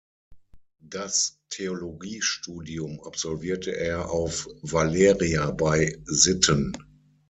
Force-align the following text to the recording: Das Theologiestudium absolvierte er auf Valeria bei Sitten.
Das 0.81 1.37
Theologiestudium 1.51 3.01
absolvierte 3.01 3.77
er 3.77 4.09
auf 4.09 4.47
Valeria 4.63 5.51
bei 5.51 5.95
Sitten. 6.05 6.75